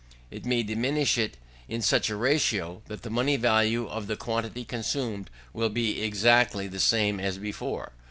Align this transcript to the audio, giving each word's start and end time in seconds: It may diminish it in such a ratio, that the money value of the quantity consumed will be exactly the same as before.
It 0.31 0.47
may 0.47 0.63
diminish 0.63 1.15
it 1.19 1.37
in 1.69 1.83
such 1.83 2.09
a 2.09 2.15
ratio, 2.15 2.81
that 2.87 3.03
the 3.03 3.11
money 3.11 3.37
value 3.37 3.87
of 3.87 4.07
the 4.07 4.15
quantity 4.17 4.65
consumed 4.65 5.29
will 5.53 5.69
be 5.69 6.01
exactly 6.01 6.65
the 6.67 6.79
same 6.79 7.19
as 7.19 7.37
before. 7.37 7.91